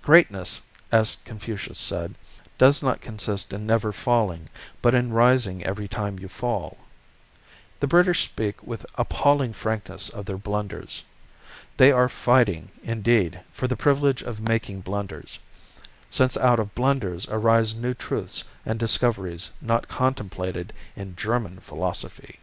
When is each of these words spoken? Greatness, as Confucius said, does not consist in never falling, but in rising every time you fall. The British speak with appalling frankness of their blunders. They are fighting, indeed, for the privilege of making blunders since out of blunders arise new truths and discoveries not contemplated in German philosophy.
Greatness, 0.00 0.60
as 0.92 1.16
Confucius 1.24 1.76
said, 1.76 2.14
does 2.56 2.84
not 2.84 3.00
consist 3.00 3.52
in 3.52 3.66
never 3.66 3.90
falling, 3.90 4.48
but 4.80 4.94
in 4.94 5.12
rising 5.12 5.64
every 5.64 5.88
time 5.88 6.20
you 6.20 6.28
fall. 6.28 6.78
The 7.80 7.88
British 7.88 8.24
speak 8.26 8.62
with 8.62 8.86
appalling 8.94 9.52
frankness 9.52 10.08
of 10.08 10.24
their 10.24 10.38
blunders. 10.38 11.02
They 11.78 11.90
are 11.90 12.08
fighting, 12.08 12.70
indeed, 12.84 13.40
for 13.50 13.66
the 13.66 13.74
privilege 13.76 14.22
of 14.22 14.40
making 14.48 14.82
blunders 14.82 15.40
since 16.08 16.36
out 16.36 16.60
of 16.60 16.76
blunders 16.76 17.26
arise 17.28 17.74
new 17.74 17.92
truths 17.92 18.44
and 18.64 18.78
discoveries 18.78 19.50
not 19.60 19.88
contemplated 19.88 20.72
in 20.94 21.16
German 21.16 21.58
philosophy. 21.58 22.38